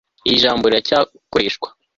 [0.27, 1.67] Iri jambo riracyakoreshwa